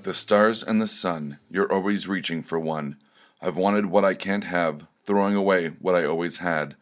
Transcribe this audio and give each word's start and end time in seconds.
Like 0.00 0.06
the 0.06 0.14
stars 0.14 0.62
and 0.62 0.80
the 0.80 0.88
sun, 0.88 1.40
you're 1.50 1.70
always 1.70 2.08
reaching 2.08 2.42
for 2.42 2.58
one. 2.58 2.96
I've 3.42 3.58
wanted 3.58 3.84
what 3.84 4.02
I 4.02 4.14
can't 4.14 4.44
have, 4.44 4.86
throwing 5.04 5.34
away 5.34 5.74
what 5.78 5.94
I 5.94 6.06
always 6.06 6.38
had, 6.38 6.74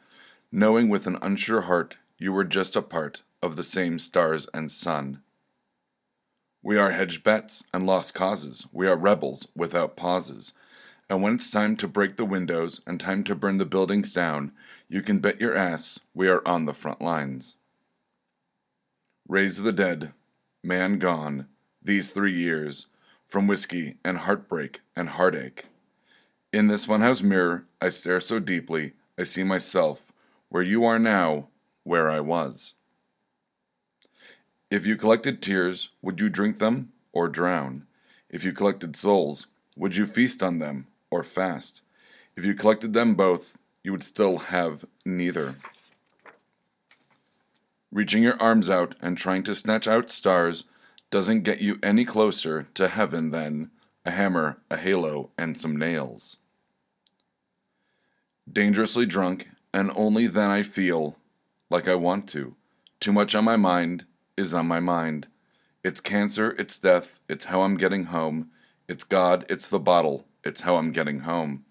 knowing 0.53 0.89
with 0.89 1.09
an 1.09 1.19
unsure 1.21 1.63
heart 1.63 1.97
you 2.17 2.33
were 2.33 2.45
just 2.45 2.77
a 2.77 2.81
part 2.81 3.23
of 3.43 3.57
the 3.57 3.65
same 3.65 3.99
stars 3.99 4.47
and 4.55 4.71
sun. 4.71 5.21
We 6.63 6.79
are 6.79 6.93
hedged 6.93 7.25
bets 7.25 7.65
and 7.75 7.85
lost 7.85 8.15
causes. 8.15 8.69
We 8.73 8.87
are 8.87 8.97
rebels 8.97 9.49
without 9.57 9.97
pauses. 9.97 10.53
And 11.11 11.21
when 11.21 11.35
it's 11.35 11.51
time 11.51 11.77
to 11.79 11.89
break 11.89 12.19
the 12.19 12.25
windows 12.25 12.83
and 12.87 13.01
time 13.01 13.25
to 13.25 13.35
burn 13.35 13.59
the 13.59 13.67
buildings 13.67 14.13
down, 14.13 14.53
you 14.89 15.03
can 15.03 15.19
bet 15.19 15.41
your 15.41 15.57
ass 15.57 15.99
we 16.15 16.29
are 16.29 16.47
on 16.47 16.67
the 16.67 16.73
front 16.73 17.03
lines. 17.03 17.57
Raise 19.27 19.61
the 19.61 19.73
dead, 19.73 20.13
man 20.63 21.01
gone, 21.01 21.49
these 21.83 22.13
three 22.13 22.39
years, 22.39 22.87
from 23.29 23.47
whiskey 23.47 23.97
and 24.03 24.19
heartbreak 24.19 24.81
and 24.97 25.11
heartache. 25.11 25.67
In 26.51 26.69
this 26.69 26.87
funhouse 26.87 27.23
mirror, 27.23 27.67
I 27.81 27.91
stare 27.91 28.21
so 28.21 28.39
deeply, 28.39 28.95
I 29.19 29.25
see 29.25 29.45
myself, 29.45 30.13
where 30.49 30.63
you 30.63 30.85
are 30.87 30.99
now, 30.99 31.49
where 31.85 32.11
I 32.11 32.21
was. 32.21 32.75
If 34.71 34.87
you 34.87 34.97
collected 34.97 35.43
tears, 35.43 35.91
would 36.01 36.21
you 36.21 36.31
drink 36.31 36.59
them 36.59 36.93
or 37.13 37.29
drown? 37.29 37.87
If 38.31 38.45
you 38.45 38.53
collected 38.53 38.97
souls, 38.97 39.47
would 39.77 39.95
you 39.95 40.07
feast 40.07 40.43
on 40.43 40.59
them 40.59 40.87
or 41.11 41.23
fast? 41.23 41.83
If 42.35 42.47
you 42.47 42.55
collected 42.55 42.95
them 42.95 43.15
both, 43.15 43.59
you 43.85 43.93
would 43.93 44.03
still 44.03 44.39
have 44.39 44.87
neither. 45.05 45.57
Reaching 47.93 48.23
your 48.23 48.41
arms 48.41 48.71
out 48.71 48.95
and 49.01 49.17
trying 49.17 49.43
to 49.45 49.55
snatch 49.55 49.87
out 49.87 50.11
stars 50.11 50.65
doesn't 51.11 51.43
get 51.43 51.61
you 51.61 51.79
any 51.83 52.05
closer 52.05 52.69
to 52.75 52.89
heaven 52.89 53.31
than 53.31 53.71
a 54.05 54.11
hammer, 54.11 54.59
a 54.71 54.77
halo, 54.77 55.31
and 55.39 55.59
some 55.59 55.77
nails. 55.77 56.39
Dangerously 58.51 59.07
drunk, 59.07 59.49
and 59.73 59.91
only 59.95 60.27
then 60.27 60.51
I 60.51 60.63
feel 60.63 61.17
like 61.71 61.89
I 61.89 61.95
want 61.95 62.29
to. 62.31 62.57
Too 63.01 63.13
much 63.13 63.35
on 63.35 63.45
my 63.45 63.57
mind 63.57 64.05
is 64.37 64.55
on 64.55 64.67
my 64.67 64.81
mind. 64.81 65.27
It's 65.85 66.01
cancer, 66.01 66.55
it's 66.59 66.79
death, 66.79 67.21
it's 67.29 67.47
how 67.47 67.63
I'm 67.63 67.77
getting 67.77 68.05
home. 68.05 68.51
It's 68.89 69.05
God, 69.05 69.45
it's 69.49 69.69
the 69.69 69.79
bottle, 69.79 70.27
it's 70.43 70.63
how 70.63 70.77
I'm 70.77 70.93
getting 70.93 71.21
home. 71.21 71.65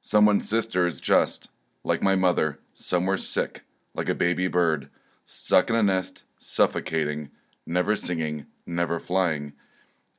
Someone's 0.00 0.48
sister 0.48 0.86
is 0.86 1.00
just, 1.00 1.48
like 1.84 2.02
my 2.02 2.16
mother, 2.16 2.58
somewhere 2.74 3.18
sick, 3.18 3.62
like 3.94 4.08
a 4.08 4.14
baby 4.14 4.48
bird, 4.48 4.88
stuck 5.24 5.70
in 5.70 5.76
a 5.76 5.82
nest, 5.82 6.24
suffocating, 6.38 7.30
never 7.66 7.94
singing, 7.94 8.46
never 8.70 8.98
flying. 8.98 9.52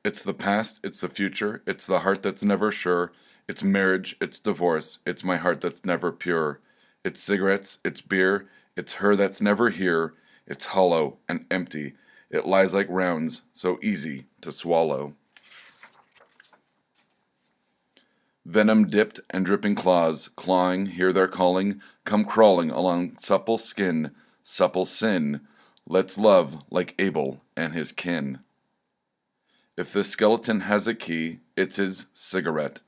It's 0.04 0.22
the 0.22 0.34
past, 0.34 0.80
it's 0.84 1.00
the 1.00 1.08
future, 1.08 1.62
it's 1.66 1.86
the 1.86 2.00
heart 2.00 2.22
that's 2.22 2.42
never 2.42 2.70
sure, 2.70 3.12
it's 3.48 3.62
marriage, 3.62 4.16
it's 4.20 4.38
divorce, 4.38 4.98
it's 5.06 5.24
my 5.24 5.36
heart 5.36 5.60
that's 5.60 5.84
never 5.84 6.12
pure. 6.12 6.60
It's 7.04 7.22
cigarettes, 7.22 7.78
it's 7.84 8.00
beer, 8.00 8.48
it's 8.76 8.94
her 8.94 9.16
that's 9.16 9.40
never 9.40 9.70
here, 9.70 10.14
it's 10.46 10.66
hollow 10.66 11.18
and 11.28 11.46
empty, 11.50 11.94
it 12.30 12.46
lies 12.46 12.72
like 12.72 12.86
rounds, 12.88 13.42
so 13.52 13.78
easy 13.82 14.26
to 14.40 14.50
swallow. 14.50 15.14
Venom 18.44 18.88
dipped 18.88 19.20
and 19.30 19.46
dripping 19.46 19.76
claws, 19.76 20.28
clawing, 20.34 20.86
hear 20.86 21.12
their 21.12 21.28
calling, 21.28 21.80
come 22.04 22.24
crawling 22.24 22.70
along 22.70 23.16
supple 23.18 23.58
skin, 23.58 24.10
supple 24.42 24.84
sin. 24.84 25.42
Let's 25.86 26.18
love 26.18 26.64
like 26.70 26.94
Abel 26.98 27.41
and 27.56 27.72
his 27.74 27.92
kin. 27.92 28.40
If 29.76 29.92
this 29.92 30.10
skeleton 30.10 30.60
has 30.60 30.86
a 30.86 30.94
key, 30.94 31.40
it's 31.56 31.76
his 31.76 32.06
cigarette. 32.12 32.80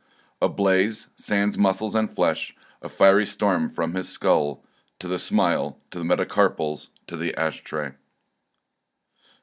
A 0.42 0.48
blaze, 0.48 1.08
sans 1.16 1.56
muscles 1.56 1.94
and 1.94 2.14
flesh, 2.14 2.54
a 2.82 2.88
fiery 2.88 3.26
storm 3.26 3.70
from 3.70 3.94
his 3.94 4.08
skull, 4.08 4.62
to 4.98 5.08
the 5.08 5.19
smile, 5.19 5.78
to 5.91 5.98
the 5.98 6.04
metacarpals, 6.04 6.88
to 7.06 7.16
the 7.16 7.34
ashtray. 7.36 7.92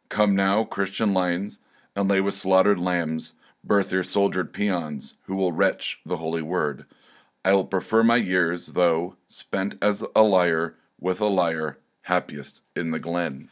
Come 0.10 0.36
now, 0.36 0.64
Christian 0.64 1.14
lions, 1.14 1.60
and 1.96 2.10
lay 2.10 2.22
with 2.22 2.36
slaughtered 2.36 2.80
lambs, 2.80 3.34
birth 3.64 3.92
your 3.92 4.04
soldiered 4.04 4.54
peons, 4.54 5.16
who 5.24 5.36
will 5.36 5.52
retch 5.52 6.00
the 6.06 6.18
holy 6.18 6.42
word. 6.42 6.86
I 7.44 7.54
will 7.54 7.66
prefer 7.66 8.04
my 8.04 8.18
years, 8.18 8.68
though 8.68 9.16
spent 9.28 9.76
as 9.82 10.04
a 10.16 10.22
liar 10.22 10.76
with 11.00 11.22
a 11.22 11.26
liar, 11.26 11.80
happiest 12.04 12.62
in 12.76 12.92
the 12.92 13.00
glen. 13.00 13.50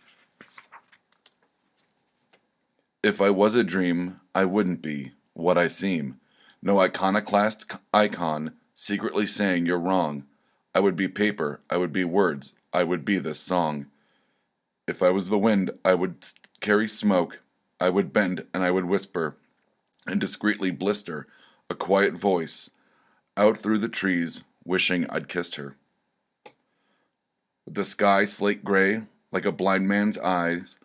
If 3.01 3.21
I 3.21 3.29
was 3.29 3.55
a 3.55 3.63
dream, 3.63 4.19
I 4.35 4.43
wouldn't 4.43 4.81
be 4.81 5.13
what 5.33 5.57
I 5.57 5.69
seem. 5.69 6.19
No 6.61 6.81
iconoclast 6.81 7.65
icon 7.93 8.51
secretly 8.75 9.25
saying 9.25 9.65
you're 9.65 9.79
wrong. 9.79 10.25
I 10.75 10.81
would 10.81 10.97
be 10.97 11.07
paper, 11.07 11.61
I 11.69 11.77
would 11.77 11.93
be 11.93 12.03
words, 12.03 12.53
I 12.73 12.83
would 12.83 13.05
be 13.05 13.17
this 13.17 13.39
song. 13.39 13.85
If 14.85 15.01
I 15.01 15.11
was 15.11 15.29
the 15.29 15.37
wind, 15.37 15.71
I 15.85 15.93
would 15.93 16.25
carry 16.59 16.89
smoke, 16.89 17.41
I 17.79 17.89
would 17.89 18.11
bend 18.11 18.45
and 18.53 18.63
I 18.63 18.71
would 18.71 18.85
whisper, 18.85 19.37
and 20.05 20.19
discreetly 20.19 20.71
blister 20.71 21.25
a 21.69 21.75
quiet 21.75 22.15
voice 22.15 22.69
out 23.37 23.57
through 23.57 23.77
the 23.77 23.87
trees, 23.87 24.41
wishing 24.65 25.09
I'd 25.09 25.29
kissed 25.29 25.55
her. 25.55 25.77
The 27.65 27.85
sky 27.85 28.25
slate 28.25 28.65
gray, 28.65 29.03
like 29.31 29.45
a 29.45 29.53
blind 29.53 29.87
man's 29.87 30.17
eyes, 30.17 30.77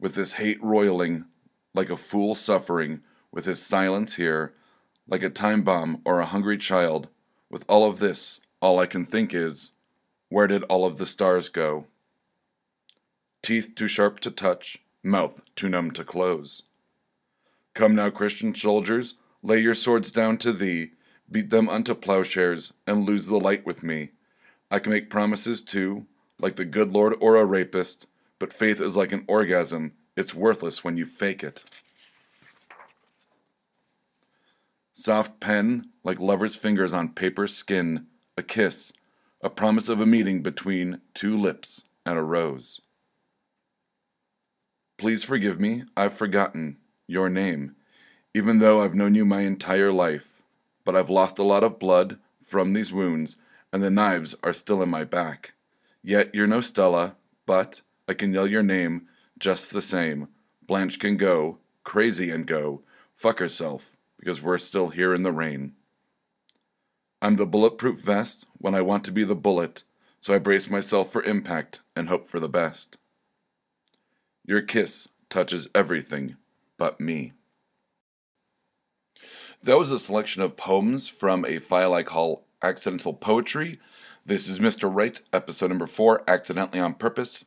with 0.00 0.14
this 0.14 0.34
hate 0.34 0.62
roiling, 0.62 1.26
like 1.78 1.90
a 1.90 1.96
fool 1.96 2.34
suffering, 2.34 3.00
with 3.30 3.44
his 3.44 3.62
silence 3.62 4.16
here, 4.16 4.52
like 5.06 5.22
a 5.22 5.30
time 5.30 5.62
bomb 5.62 6.02
or 6.04 6.18
a 6.18 6.26
hungry 6.26 6.58
child, 6.58 7.06
with 7.48 7.64
all 7.68 7.88
of 7.88 8.00
this, 8.00 8.40
all 8.60 8.80
I 8.80 8.86
can 8.86 9.06
think 9.06 9.32
is, 9.32 9.70
where 10.28 10.48
did 10.48 10.64
all 10.64 10.84
of 10.84 10.98
the 10.98 11.06
stars 11.06 11.48
go? 11.48 11.86
Teeth 13.44 13.76
too 13.76 13.86
sharp 13.86 14.18
to 14.20 14.30
touch, 14.32 14.78
mouth 15.04 15.44
too 15.54 15.68
numb 15.68 15.92
to 15.92 16.02
close. 16.02 16.64
Come 17.74 17.94
now, 17.94 18.10
Christian 18.10 18.56
soldiers, 18.56 19.14
lay 19.40 19.60
your 19.60 19.76
swords 19.76 20.10
down 20.10 20.36
to 20.38 20.52
thee, 20.52 20.90
beat 21.30 21.50
them 21.50 21.68
unto 21.68 21.94
plowshares, 21.94 22.72
and 22.88 23.06
lose 23.06 23.28
the 23.28 23.38
light 23.38 23.64
with 23.64 23.84
me. 23.84 24.10
I 24.68 24.80
can 24.80 24.90
make 24.90 25.10
promises 25.10 25.62
too, 25.62 26.06
like 26.40 26.56
the 26.56 26.64
good 26.64 26.92
Lord 26.92 27.14
or 27.20 27.36
a 27.36 27.44
rapist, 27.44 28.06
but 28.40 28.52
faith 28.52 28.80
is 28.80 28.96
like 28.96 29.12
an 29.12 29.24
orgasm, 29.28 29.92
it's 30.18 30.34
worthless 30.34 30.82
when 30.82 30.96
you 30.96 31.06
fake 31.06 31.44
it. 31.44 31.62
Soft 34.92 35.38
pen, 35.38 35.90
like 36.02 36.18
lover's 36.18 36.56
fingers 36.56 36.92
on 36.92 37.10
paper 37.10 37.46
skin, 37.46 38.06
a 38.36 38.42
kiss, 38.42 38.92
a 39.40 39.48
promise 39.48 39.88
of 39.88 40.00
a 40.00 40.06
meeting 40.06 40.42
between 40.42 41.00
two 41.14 41.38
lips 41.38 41.84
and 42.04 42.18
a 42.18 42.22
rose. 42.22 42.80
Please 44.96 45.22
forgive 45.22 45.60
me, 45.60 45.84
I've 45.96 46.14
forgotten 46.14 46.78
your 47.06 47.28
name, 47.28 47.76
even 48.34 48.58
though 48.58 48.82
I've 48.82 48.96
known 48.96 49.14
you 49.14 49.24
my 49.24 49.42
entire 49.42 49.92
life, 49.92 50.42
but 50.84 50.96
I've 50.96 51.08
lost 51.08 51.38
a 51.38 51.44
lot 51.44 51.62
of 51.62 51.78
blood 51.78 52.18
from 52.44 52.72
these 52.72 52.92
wounds, 52.92 53.36
and 53.72 53.84
the 53.84 53.90
knives 53.90 54.34
are 54.42 54.52
still 54.52 54.82
in 54.82 54.88
my 54.88 55.04
back. 55.04 55.52
Yet 56.02 56.34
you're 56.34 56.48
no 56.48 56.60
Stella, 56.60 57.14
but 57.46 57.82
I 58.08 58.14
can 58.14 58.34
yell 58.34 58.48
your 58.48 58.64
name 58.64 59.06
just 59.38 59.72
the 59.72 59.82
same. 59.82 60.28
Blanche 60.66 60.98
can 60.98 61.16
go, 61.16 61.58
crazy 61.84 62.30
and 62.30 62.46
go, 62.46 62.82
fuck 63.14 63.38
herself, 63.38 63.96
because 64.18 64.42
we're 64.42 64.58
still 64.58 64.88
here 64.88 65.14
in 65.14 65.22
the 65.22 65.32
rain. 65.32 65.72
I'm 67.20 67.36
the 67.36 67.46
bulletproof 67.46 68.00
vest 68.00 68.46
when 68.58 68.74
I 68.74 68.82
want 68.82 69.04
to 69.04 69.12
be 69.12 69.24
the 69.24 69.34
bullet, 69.34 69.82
so 70.20 70.34
I 70.34 70.38
brace 70.38 70.70
myself 70.70 71.10
for 71.10 71.22
impact 71.22 71.80
and 71.96 72.08
hope 72.08 72.28
for 72.28 72.38
the 72.38 72.48
best. 72.48 72.98
Your 74.44 74.62
kiss 74.62 75.08
touches 75.28 75.68
everything 75.74 76.36
but 76.76 77.00
me. 77.00 77.32
That 79.62 79.78
was 79.78 79.90
a 79.90 79.98
selection 79.98 80.42
of 80.42 80.56
poems 80.56 81.08
from 81.08 81.44
a 81.44 81.58
file 81.58 81.92
I 81.92 82.04
call 82.04 82.44
Accidental 82.62 83.12
Poetry. 83.12 83.80
This 84.24 84.48
is 84.48 84.60
Mr. 84.60 84.88
Wright, 84.92 85.20
episode 85.32 85.68
number 85.68 85.88
four, 85.88 86.22
Accidentally 86.28 86.78
on 86.78 86.94
Purpose. 86.94 87.44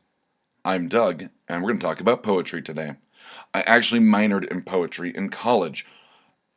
I'm 0.64 0.86
Doug, 0.86 1.28
and 1.48 1.60
we're 1.60 1.70
going 1.70 1.80
to 1.80 1.86
talk 1.86 2.00
about 2.00 2.22
poetry 2.22 2.62
today. 2.62 2.94
I 3.52 3.62
actually 3.62 4.00
minored 4.00 4.48
in 4.48 4.62
poetry 4.62 5.12
in 5.12 5.28
college. 5.28 5.84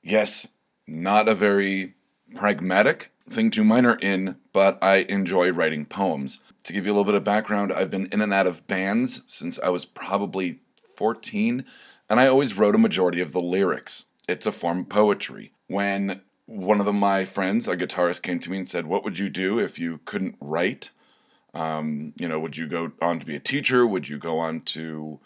Yes, 0.04 0.50
not 0.86 1.28
a 1.28 1.34
very 1.34 1.96
pragmatic 2.36 3.10
thing 3.28 3.50
to 3.52 3.64
minor 3.64 3.96
in, 3.96 4.36
but 4.54 4.78
I 4.80 4.98
enjoy 4.98 5.52
writing 5.52 5.88
poems. 5.88 6.40
To 6.66 6.74
give 6.74 6.86
you 6.86 6.92
a 6.92 6.94
little 6.94 7.04
bit 7.04 7.16
of 7.16 7.24
background, 7.24 7.74
I've 7.74 7.90
been 7.90 8.06
in 8.12 8.22
and 8.22 8.32
out 8.32 8.46
of 8.46 8.68
bands 8.68 9.24
since 9.26 9.58
I 9.58 9.70
was 9.70 9.86
probably 9.86 10.60
14, 10.96 11.66
and 12.08 12.20
I 12.20 12.28
always 12.28 12.56
wrote 12.56 12.76
a 12.76 12.80
majority 12.80 13.22
of 13.22 13.32
the 13.32 13.42
lyrics. 13.42 14.06
It's 14.30 14.46
a 14.46 14.52
form 14.52 14.82
of 14.82 14.90
poetry. 14.90 15.52
When 15.66 16.22
one 16.46 16.80
of 16.80 16.94
my 16.94 17.26
friends, 17.26 17.68
a 17.68 17.76
guitarist, 17.76 18.22
came 18.22 18.38
to 18.42 18.52
me 18.52 18.60
and 18.60 18.70
said, 18.70 18.86
What 18.86 19.04
would 19.04 19.18
you 19.18 19.32
do 19.32 19.58
if 19.58 19.80
you 19.80 20.00
couldn't 20.06 20.36
write? 20.40 20.92
Um, 21.56 22.14
you 22.18 22.28
know, 22.28 22.40
would 22.40 22.58
you 22.58 22.68
go 22.68 22.92
on 23.02 23.20
to 23.20 23.26
be 23.26 23.36
a 23.36 23.40
teacher? 23.40 23.88
Would 23.88 24.10
you 24.10 24.18
go 24.18 24.38
on 24.38 24.62
to, 24.62 25.20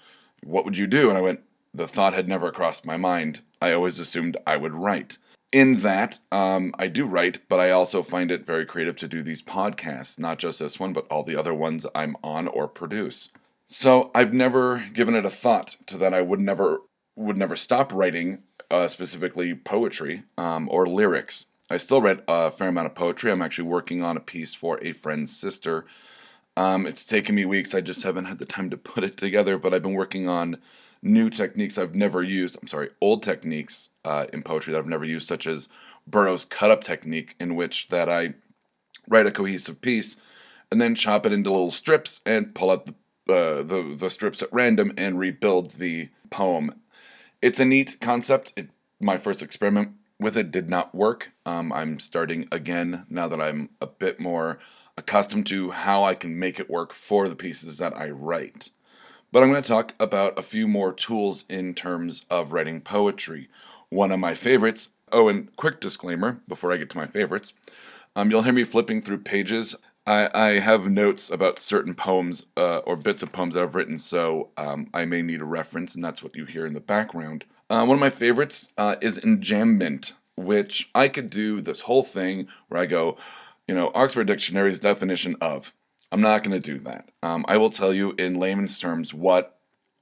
what 0.43 0.63
would 0.63 0.77
you 0.77 0.87
do? 0.87 1.09
And 1.09 1.17
I 1.17 1.21
went, 1.21 1.41
the 1.73 1.87
thought 1.87 2.13
had 2.13 2.29
never 2.29 2.51
crossed 2.51 2.85
my 2.85 2.97
mind. 2.97 3.41
I 3.61 3.73
always 3.73 3.99
assumed 3.99 4.37
I 4.47 4.55
would 4.55 4.73
write. 4.73 5.17
In 5.51 5.81
that, 5.81 6.19
um, 6.31 6.73
I 6.77 6.87
do 6.87 7.05
write, 7.05 7.49
but 7.49 7.59
I 7.59 7.71
also 7.71 8.03
find 8.03 8.29
it 8.29 8.45
very 8.45 8.65
creative 8.65 8.95
to 8.97 9.07
do 9.07 9.23
these 9.23 9.41
podcasts, 9.41 10.19
not 10.19 10.37
just 10.37 10.59
this 10.59 10.79
one, 10.79 10.93
but 10.93 11.07
all 11.09 11.23
the 11.23 11.35
other 11.35 11.53
ones 11.53 11.87
I'm 11.95 12.15
on 12.23 12.47
or 12.47 12.67
produce. 12.67 13.31
So 13.65 14.11
I've 14.13 14.33
never 14.33 14.85
given 14.93 15.15
it 15.15 15.25
a 15.25 15.29
thought 15.31 15.75
to 15.87 15.97
that 15.97 16.13
I 16.13 16.21
would 16.21 16.39
never 16.39 16.81
would 17.15 17.37
never 17.37 17.55
stop 17.55 17.91
writing, 17.91 18.43
uh, 18.71 18.87
specifically 18.87 19.53
poetry 19.53 20.23
um, 20.37 20.69
or 20.71 20.87
lyrics. 20.87 21.47
I 21.69 21.77
still 21.77 22.01
read 22.01 22.23
a 22.27 22.49
fair 22.49 22.69
amount 22.69 22.87
of 22.87 22.95
poetry. 22.95 23.31
I'm 23.31 23.41
actually 23.41 23.67
working 23.67 24.01
on 24.01 24.15
a 24.15 24.21
piece 24.21 24.53
for 24.53 24.81
a 24.81 24.93
friend's 24.93 25.35
sister. 25.35 25.85
Um, 26.59 26.85
it's 26.85 27.06
taken 27.06 27.35
me 27.35 27.45
weeks. 27.45 27.73
I 27.73 27.79
just 27.79 28.03
haven't 28.03 28.25
had 28.25 28.38
the 28.38 28.45
time 28.45 28.69
to 28.69 28.75
put 28.75 29.06
it 29.06 29.15
together, 29.15 29.57
but 29.57 29.73
I've 29.73 29.81
been 29.81 29.94
working 29.94 30.27
on 30.27 30.57
new 31.01 31.29
techniques 31.29 31.77
I've 31.77 31.95
never 31.95 32.21
used. 32.21 32.57
I'm 32.61 32.67
sorry, 32.67 32.89
old 33.00 33.23
techniques 33.23 33.91
uh, 34.03 34.25
in 34.33 34.44
poetry 34.44 34.73
that 34.73 34.79
I've 34.79 34.85
never 34.85 35.06
used, 35.06 35.25
such 35.25 35.47
as 35.47 35.69
Burroughs' 36.06 36.44
cut 36.44 36.69
up 36.69 36.83
technique, 36.83 37.33
in 37.39 37.56
which 37.56 37.88
that 37.88 38.09
I 38.09 38.33
write 39.07 39.25
a 39.25 39.31
cohesive 39.31 39.79
piece 39.79 40.17
and 40.69 40.81
then 40.81 40.95
chop 40.95 41.25
it 41.25 41.31
into 41.31 41.50
little 41.50 41.71
strips 41.71 42.19
and 42.25 42.53
pull 42.53 42.71
out 42.71 42.88
the 42.88 42.94
uh, 43.33 43.63
the 43.63 43.95
the 43.97 44.09
strips 44.09 44.41
at 44.41 44.51
random 44.51 44.91
and 44.97 45.17
rebuild 45.17 45.71
the 45.75 46.09
poem. 46.29 46.81
It's 47.41 47.61
a 47.61 47.65
neat 47.65 48.01
concept. 48.01 48.51
It, 48.57 48.69
my 49.00 49.15
first 49.15 49.41
experiment 49.41 49.94
with 50.19 50.35
it 50.35 50.51
did 50.51 50.69
not 50.69 50.94
work. 50.94 51.31
Um, 51.45 51.71
I'm 51.71 52.01
starting 52.01 52.50
again 52.51 53.06
now 53.09 53.29
that 53.29 53.39
I'm 53.39 53.69
a 53.79 53.88
bit 53.88 54.19
more 54.19 54.59
accustomed 54.99 55.47
to 55.47 55.71
how 55.71 56.03
I 56.03 56.13
can 56.13 56.37
make 56.37 56.59
it 56.59 56.69
work 56.69 56.93
for 56.93 57.27
the 57.27 57.35
pieces 57.35 57.77
that 57.77 57.97
I 57.97 58.09
write. 58.09 58.69
But 59.31 59.41
I'm 59.41 59.49
going 59.49 59.63
to 59.63 59.67
talk 59.67 59.93
about 59.99 60.37
a 60.37 60.43
few 60.43 60.67
more 60.67 60.91
tools 60.91 61.45
in 61.49 61.73
terms 61.73 62.25
of 62.29 62.51
writing 62.51 62.81
poetry. 62.81 63.49
One 63.89 64.11
of 64.11 64.19
my 64.19 64.35
favorites, 64.35 64.91
oh, 65.11 65.29
and 65.29 65.55
quick 65.55 65.79
disclaimer 65.79 66.41
before 66.47 66.71
I 66.71 66.77
get 66.77 66.89
to 66.91 66.97
my 66.97 67.07
favorites, 67.07 67.53
um, 68.15 68.29
you'll 68.29 68.41
hear 68.41 68.53
me 68.53 68.63
flipping 68.63 69.01
through 69.01 69.19
pages. 69.19 69.75
I, 70.05 70.29
I 70.33 70.47
have 70.59 70.89
notes 70.89 71.29
about 71.29 71.59
certain 71.59 71.93
poems 71.93 72.45
uh, 72.57 72.79
or 72.79 72.95
bits 72.95 73.23
of 73.23 73.31
poems 73.31 73.53
that 73.53 73.63
I've 73.63 73.75
written, 73.75 73.97
so 73.97 74.49
um, 74.57 74.89
I 74.93 75.05
may 75.05 75.21
need 75.21 75.41
a 75.41 75.45
reference, 75.45 75.95
and 75.95 76.03
that's 76.03 76.23
what 76.23 76.35
you 76.35 76.45
hear 76.45 76.65
in 76.65 76.73
the 76.73 76.79
background. 76.79 77.45
Uh, 77.69 77.85
one 77.85 77.95
of 77.95 78.01
my 78.01 78.09
favorites 78.09 78.73
uh, 78.77 78.95
is 79.01 79.19
enjambment, 79.19 80.13
which 80.35 80.89
I 80.95 81.07
could 81.07 81.29
do 81.29 81.61
this 81.61 81.81
whole 81.81 82.03
thing 82.03 82.47
where 82.67 82.81
I 82.81 82.87
go, 82.87 83.17
you 83.69 83.75
know, 83.75 83.92
Oxford 83.94 84.25
Dictionary's 84.25 84.80
definition 84.80 85.36
of. 85.42 85.75
I'm 86.12 86.21
not 86.21 86.44
going 86.44 86.60
to 86.60 86.71
do 86.71 86.80
that. 86.86 87.12
Um, 87.21 87.45
I 87.48 87.57
will 87.57 87.69
tell 87.69 87.94
you 87.94 88.16
in 88.18 88.39
layman's 88.39 88.80
terms 88.80 89.13
what 89.13 89.60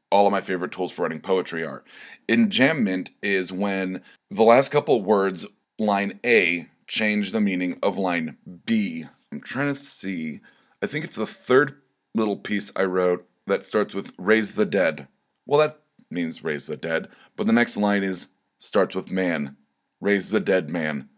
all 0.09 0.25
of 0.25 0.31
my 0.31 0.39
favorite 0.39 0.71
tools 0.71 0.93
for 0.93 1.01
writing 1.01 1.19
poetry 1.19 1.65
are. 1.65 1.83
Enjambment 2.29 3.09
is 3.21 3.51
when 3.51 4.01
the 4.31 4.43
last 4.43 4.69
couple 4.69 5.01
words, 5.01 5.45
line 5.77 6.17
A, 6.25 6.69
change 6.87 7.33
the 7.33 7.41
meaning 7.41 7.77
of 7.83 7.97
line 7.97 8.37
B. 8.65 9.03
I'm 9.33 9.41
trying 9.41 9.73
to 9.73 9.77
see. 9.77 10.39
I 10.81 10.87
think 10.87 11.03
it's 11.03 11.17
the 11.17 11.27
third 11.27 11.81
little 12.15 12.37
piece 12.37 12.71
I 12.73 12.85
wrote 12.85 13.27
that 13.47 13.65
starts 13.65 13.93
with 13.93 14.13
raise 14.17 14.55
the 14.55 14.65
dead. 14.65 15.09
Well, 15.45 15.59
that 15.59 15.81
means 16.09 16.41
raise 16.41 16.67
the 16.67 16.77
dead, 16.77 17.09
but 17.35 17.47
the 17.47 17.51
next 17.51 17.75
line 17.75 18.05
is 18.05 18.29
starts 18.59 18.95
with 18.95 19.11
man. 19.11 19.57
Raise 19.99 20.29
the 20.29 20.39
dead 20.39 20.69
man. 20.69 21.09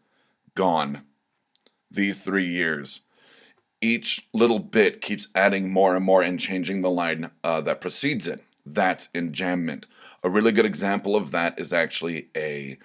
Gone 0.56 1.04
these 1.92 2.22
three 2.22 2.48
years. 2.48 3.02
Each 3.82 4.28
little 4.34 4.60
bit 4.60 5.02
keeps 5.02 5.30
adding 5.34 5.72
more 5.72 5.96
and 5.96 6.04
more 6.04 6.22
and 6.22 6.40
changing 6.40 6.82
the 6.82 6.90
line 6.90 7.32
uh, 7.44 7.62
that 7.62 7.82
precedes 7.82 8.28
it. 8.28 8.44
That's 8.66 9.08
enjambment. 9.10 9.86
A 10.24 10.30
really 10.30 10.52
good 10.52 10.66
example 10.66 11.16
of 11.16 11.32
that 11.32 11.58
is 11.60 11.72
actually 11.72 12.28
a 12.36 12.78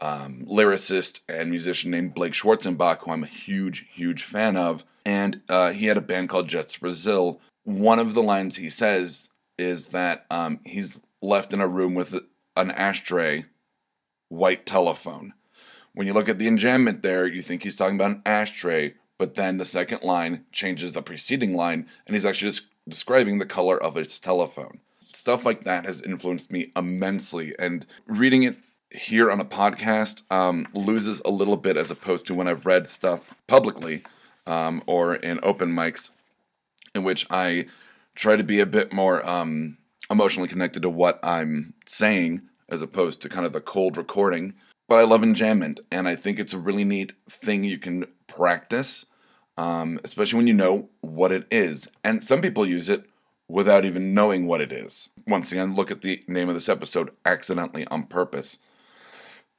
um, 0.00 0.46
lyricist 0.48 1.20
and 1.28 1.50
musician 1.50 1.90
named 1.90 2.14
Blake 2.14 2.32
Schwarzenbach, 2.32 3.04
who 3.04 3.12
I'm 3.12 3.22
a 3.22 3.28
huge, 3.28 3.86
huge 3.92 4.22
fan 4.22 4.56
of. 4.56 4.84
And 5.04 5.40
uh, 5.48 5.72
he 5.72 5.86
had 5.86 5.96
a 5.96 6.02
band 6.02 6.28
called 6.28 6.48
Jets 6.48 6.76
Brazil. 6.76 7.40
One 7.64 7.98
of 7.98 8.14
the 8.14 8.22
lines 8.22 8.56
he 8.56 8.70
says 8.70 9.30
is 9.56 9.88
that 9.88 10.26
um, 10.30 10.60
he's 10.64 11.02
left 11.22 11.52
in 11.52 11.60
a 11.60 11.68
room 11.68 11.94
with 11.94 12.14
an 12.56 12.70
ashtray, 12.70 13.44
white 14.28 14.66
telephone. 14.66 15.34
When 15.92 16.06
you 16.06 16.12
look 16.12 16.28
at 16.28 16.38
the 16.38 16.46
enjambment 16.46 17.02
there, 17.02 17.26
you 17.26 17.42
think 17.42 17.62
he's 17.62 17.76
talking 17.76 17.96
about 17.96 18.12
an 18.12 18.22
ashtray, 18.24 18.94
but 19.18 19.34
then 19.34 19.58
the 19.58 19.64
second 19.64 20.02
line 20.02 20.44
changes 20.52 20.92
the 20.92 21.02
preceding 21.02 21.54
line, 21.54 21.86
and 22.06 22.14
he's 22.14 22.24
actually 22.24 22.52
just 22.52 22.66
describing 22.88 23.38
the 23.38 23.46
color 23.46 23.80
of 23.80 23.96
his 23.96 24.20
telephone. 24.20 24.80
Stuff 25.12 25.44
like 25.44 25.64
that 25.64 25.84
has 25.84 26.00
influenced 26.00 26.52
me 26.52 26.70
immensely, 26.76 27.54
and 27.58 27.86
reading 28.06 28.44
it 28.44 28.56
here 28.92 29.30
on 29.30 29.40
a 29.40 29.44
podcast 29.44 30.22
um, 30.32 30.66
loses 30.74 31.20
a 31.24 31.30
little 31.30 31.56
bit 31.56 31.76
as 31.76 31.90
opposed 31.90 32.26
to 32.26 32.34
when 32.34 32.48
I've 32.48 32.66
read 32.66 32.86
stuff 32.86 33.34
publicly 33.46 34.02
um, 34.46 34.82
or 34.86 35.16
in 35.16 35.40
open 35.42 35.72
mics, 35.72 36.10
in 36.94 37.02
which 37.02 37.26
I 37.30 37.66
try 38.14 38.36
to 38.36 38.44
be 38.44 38.60
a 38.60 38.66
bit 38.66 38.92
more 38.92 39.28
um, 39.28 39.76
emotionally 40.08 40.48
connected 40.48 40.82
to 40.82 40.90
what 40.90 41.18
I'm 41.22 41.74
saying 41.86 42.42
as 42.68 42.82
opposed 42.82 43.20
to 43.22 43.28
kind 43.28 43.44
of 43.44 43.52
the 43.52 43.60
cold 43.60 43.96
recording 43.96 44.54
but 44.90 44.98
I 44.98 45.04
love 45.04 45.20
enjambment, 45.20 45.78
and 45.92 46.08
I 46.08 46.16
think 46.16 46.40
it's 46.40 46.52
a 46.52 46.58
really 46.58 46.82
neat 46.82 47.12
thing 47.28 47.62
you 47.62 47.78
can 47.78 48.06
practice, 48.26 49.06
um, 49.56 50.00
especially 50.02 50.38
when 50.38 50.48
you 50.48 50.52
know 50.52 50.88
what 51.00 51.30
it 51.30 51.46
is. 51.48 51.88
And 52.02 52.24
some 52.24 52.42
people 52.42 52.66
use 52.66 52.88
it 52.88 53.04
without 53.46 53.84
even 53.84 54.14
knowing 54.14 54.48
what 54.48 54.60
it 54.60 54.72
is. 54.72 55.10
Once 55.28 55.52
again, 55.52 55.76
look 55.76 55.92
at 55.92 56.02
the 56.02 56.24
name 56.26 56.48
of 56.48 56.56
this 56.56 56.68
episode 56.68 57.12
accidentally 57.24 57.86
on 57.86 58.02
purpose. 58.02 58.58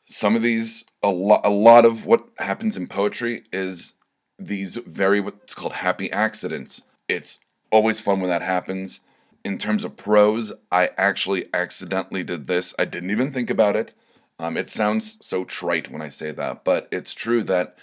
Some 0.03 0.35
of 0.35 0.41
these, 0.41 0.83
a 1.01 1.11
lot, 1.11 1.45
a 1.45 1.49
lot 1.49 1.85
of 1.85 2.05
what 2.05 2.27
happens 2.39 2.75
in 2.75 2.87
poetry 2.87 3.43
is 3.53 3.93
these 4.37 4.75
very 4.75 5.21
what's 5.21 5.55
called 5.55 5.73
happy 5.73 6.11
accidents. 6.11 6.81
It's 7.07 7.39
always 7.71 8.01
fun 8.01 8.19
when 8.19 8.29
that 8.29 8.41
happens. 8.41 8.99
In 9.45 9.57
terms 9.57 9.85
of 9.85 9.95
prose, 9.95 10.51
I 10.73 10.89
actually 10.97 11.45
accidentally 11.53 12.25
did 12.25 12.47
this. 12.47 12.75
I 12.77 12.83
didn't 12.83 13.11
even 13.11 13.31
think 13.31 13.49
about 13.49 13.77
it. 13.77 13.93
Um, 14.41 14.57
it 14.57 14.69
sounds 14.69 15.23
so 15.23 15.45
trite 15.45 15.91
when 15.91 16.01
I 16.01 16.09
say 16.09 16.31
that, 16.31 16.63
but 16.63 16.87
it's 16.91 17.13
true 17.13 17.43
that 17.43 17.77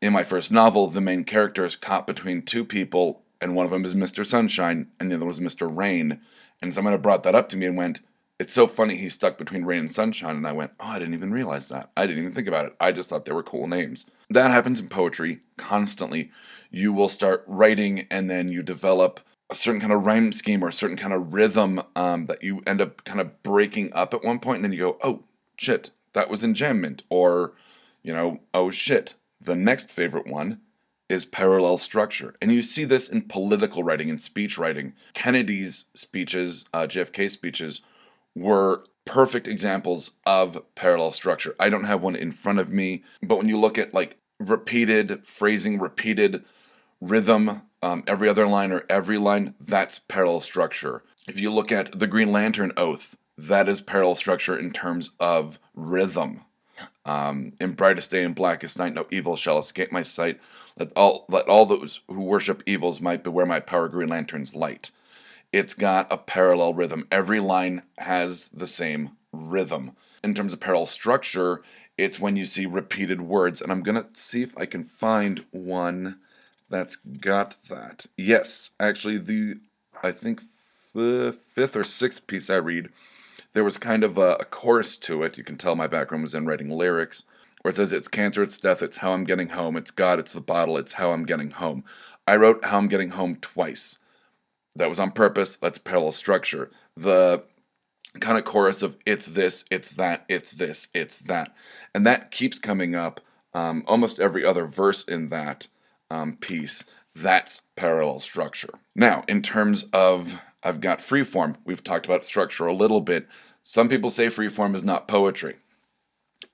in 0.00 0.12
my 0.12 0.24
first 0.24 0.50
novel, 0.50 0.88
the 0.88 1.00
main 1.00 1.22
character 1.22 1.64
is 1.64 1.76
caught 1.76 2.08
between 2.08 2.42
two 2.42 2.64
people, 2.64 3.22
and 3.40 3.54
one 3.54 3.66
of 3.66 3.70
them 3.70 3.84
is 3.84 3.94
Mr. 3.94 4.26
Sunshine, 4.26 4.88
and 4.98 5.08
the 5.08 5.14
other 5.14 5.24
was 5.26 5.38
Mr. 5.38 5.70
Rain. 5.74 6.20
And 6.60 6.74
someone 6.74 6.92
had 6.92 7.02
brought 7.02 7.22
that 7.22 7.36
up 7.36 7.48
to 7.50 7.56
me 7.56 7.66
and 7.66 7.76
went, 7.76 8.00
It's 8.40 8.52
so 8.52 8.66
funny 8.66 8.96
he's 8.96 9.14
stuck 9.14 9.38
between 9.38 9.64
Rain 9.64 9.78
and 9.78 9.92
Sunshine. 9.92 10.34
And 10.34 10.46
I 10.46 10.50
went, 10.50 10.72
Oh, 10.80 10.88
I 10.88 10.98
didn't 10.98 11.14
even 11.14 11.30
realize 11.30 11.68
that. 11.68 11.92
I 11.96 12.08
didn't 12.08 12.22
even 12.22 12.34
think 12.34 12.48
about 12.48 12.66
it. 12.66 12.74
I 12.80 12.90
just 12.90 13.08
thought 13.08 13.24
they 13.24 13.32
were 13.32 13.44
cool 13.44 13.68
names. 13.68 14.06
That 14.28 14.50
happens 14.50 14.80
in 14.80 14.88
poetry 14.88 15.38
constantly. 15.56 16.32
You 16.72 16.92
will 16.92 17.08
start 17.08 17.44
writing, 17.46 18.08
and 18.10 18.28
then 18.28 18.48
you 18.48 18.64
develop 18.64 19.20
a 19.50 19.54
certain 19.54 19.80
kind 19.80 19.92
of 19.92 20.04
rhyme 20.04 20.32
scheme 20.32 20.64
or 20.64 20.68
a 20.68 20.72
certain 20.72 20.96
kind 20.96 21.12
of 21.12 21.32
rhythm 21.32 21.80
um, 21.94 22.26
that 22.26 22.42
you 22.42 22.60
end 22.66 22.80
up 22.80 23.04
kind 23.04 23.20
of 23.20 23.40
breaking 23.44 23.92
up 23.92 24.12
at 24.14 24.24
one 24.24 24.40
point, 24.40 24.56
and 24.56 24.64
then 24.64 24.72
you 24.72 24.80
go, 24.80 24.98
Oh, 25.04 25.22
shit, 25.62 25.90
that 26.12 26.28
was 26.28 26.42
enjambment. 26.42 27.02
Or, 27.08 27.52
you 28.02 28.12
know, 28.12 28.40
oh 28.52 28.70
shit. 28.70 29.14
The 29.40 29.56
next 29.56 29.90
favorite 29.90 30.26
one 30.26 30.60
is 31.08 31.24
parallel 31.24 31.78
structure. 31.78 32.34
And 32.40 32.52
you 32.52 32.62
see 32.62 32.84
this 32.84 33.08
in 33.08 33.22
political 33.22 33.82
writing 33.82 34.08
and 34.08 34.20
speech 34.20 34.56
writing. 34.58 34.94
Kennedy's 35.14 35.86
speeches, 35.94 36.66
uh, 36.72 36.86
JFK 36.86 37.30
speeches, 37.30 37.82
were 38.34 38.84
perfect 39.04 39.48
examples 39.48 40.12
of 40.24 40.62
parallel 40.74 41.12
structure. 41.12 41.54
I 41.58 41.68
don't 41.68 41.84
have 41.84 42.02
one 42.02 42.16
in 42.16 42.32
front 42.32 42.60
of 42.60 42.70
me, 42.70 43.02
but 43.22 43.36
when 43.36 43.48
you 43.48 43.58
look 43.58 43.78
at 43.78 43.92
like 43.92 44.16
repeated 44.38 45.26
phrasing, 45.26 45.78
repeated 45.78 46.44
rhythm, 47.00 47.62
um, 47.82 48.04
every 48.06 48.28
other 48.28 48.46
line 48.46 48.72
or 48.72 48.84
every 48.88 49.18
line, 49.18 49.54
that's 49.60 49.98
parallel 49.98 50.40
structure. 50.40 51.02
If 51.28 51.40
you 51.40 51.52
look 51.52 51.72
at 51.72 51.98
the 51.98 52.06
Green 52.06 52.32
Lantern 52.32 52.72
Oath, 52.76 53.16
that 53.36 53.68
is 53.68 53.80
parallel 53.80 54.16
structure 54.16 54.56
in 54.56 54.72
terms 54.72 55.10
of 55.18 55.58
rhythm. 55.74 56.42
Um, 57.04 57.54
in 57.60 57.72
brightest 57.72 58.10
day 58.10 58.22
and 58.22 58.34
blackest 58.34 58.78
night, 58.78 58.94
no 58.94 59.06
evil 59.10 59.36
shall 59.36 59.58
escape 59.58 59.90
my 59.90 60.02
sight. 60.02 60.40
Let 60.78 60.92
all 60.94 61.26
let 61.28 61.48
all 61.48 61.66
those 61.66 62.00
who 62.08 62.20
worship 62.20 62.62
evils 62.66 63.00
might 63.00 63.24
beware 63.24 63.46
my 63.46 63.60
power, 63.60 63.88
Green 63.88 64.08
Lantern's 64.08 64.54
light. 64.54 64.90
It's 65.52 65.74
got 65.74 66.10
a 66.10 66.16
parallel 66.16 66.74
rhythm. 66.74 67.06
Every 67.10 67.40
line 67.40 67.82
has 67.98 68.48
the 68.48 68.66
same 68.66 69.16
rhythm. 69.32 69.96
In 70.24 70.34
terms 70.34 70.52
of 70.52 70.60
parallel 70.60 70.86
structure, 70.86 71.62
it's 71.98 72.20
when 72.20 72.36
you 72.36 72.46
see 72.46 72.66
repeated 72.66 73.20
words, 73.20 73.60
and 73.60 73.70
I'm 73.70 73.82
gonna 73.82 74.06
see 74.12 74.42
if 74.42 74.56
I 74.56 74.66
can 74.66 74.84
find 74.84 75.44
one 75.50 76.20
that's 76.70 76.96
got 76.96 77.56
that. 77.68 78.06
Yes, 78.16 78.70
actually, 78.80 79.18
the 79.18 79.56
I 80.02 80.12
think 80.12 80.42
the 80.94 81.36
fifth 81.54 81.76
or 81.76 81.84
sixth 81.84 82.26
piece 82.26 82.48
I 82.48 82.56
read 82.56 82.88
there 83.52 83.64
was 83.64 83.78
kind 83.78 84.04
of 84.04 84.18
a, 84.18 84.36
a 84.40 84.44
chorus 84.44 84.96
to 84.98 85.22
it. 85.22 85.36
You 85.36 85.44
can 85.44 85.56
tell 85.56 85.74
my 85.74 85.86
background 85.86 86.22
was 86.22 86.34
in 86.34 86.46
writing 86.46 86.70
lyrics, 86.70 87.24
where 87.62 87.70
it 87.70 87.76
says, 87.76 87.92
It's 87.92 88.08
cancer, 88.08 88.42
it's 88.42 88.58
death, 88.58 88.82
it's 88.82 88.98
how 88.98 89.12
I'm 89.12 89.24
getting 89.24 89.50
home, 89.50 89.76
it's 89.76 89.90
God, 89.90 90.18
it's 90.18 90.32
the 90.32 90.40
bottle, 90.40 90.76
it's 90.76 90.94
how 90.94 91.12
I'm 91.12 91.24
getting 91.24 91.50
home. 91.50 91.84
I 92.26 92.36
wrote 92.36 92.64
how 92.64 92.78
I'm 92.78 92.88
getting 92.88 93.10
home 93.10 93.36
twice. 93.36 93.98
That 94.76 94.88
was 94.88 94.98
on 94.98 95.10
purpose. 95.10 95.56
That's 95.56 95.78
parallel 95.78 96.12
structure. 96.12 96.70
The 96.96 97.42
kind 98.20 98.38
of 98.38 98.44
chorus 98.44 98.82
of 98.82 98.96
it's 99.06 99.26
this, 99.26 99.64
it's 99.70 99.92
that, 99.92 100.24
it's 100.28 100.52
this, 100.52 100.88
it's 100.94 101.18
that. 101.20 101.54
And 101.94 102.06
that 102.06 102.30
keeps 102.30 102.58
coming 102.58 102.94
up 102.94 103.20
um, 103.54 103.84
almost 103.86 104.18
every 104.18 104.44
other 104.44 104.66
verse 104.66 105.04
in 105.04 105.28
that 105.28 105.66
um, 106.10 106.36
piece. 106.36 106.84
That's 107.14 107.62
parallel 107.76 108.20
structure. 108.20 108.70
Now, 108.94 109.24
in 109.28 109.42
terms 109.42 109.86
of, 109.92 110.38
I've 110.62 110.80
got 110.80 111.00
freeform. 111.00 111.56
We've 111.64 111.84
talked 111.84 112.06
about 112.06 112.24
structure 112.24 112.66
a 112.66 112.74
little 112.74 113.00
bit. 113.00 113.28
Some 113.62 113.88
people 113.88 114.10
say 114.10 114.26
freeform 114.28 114.74
is 114.74 114.84
not 114.84 115.08
poetry. 115.08 115.56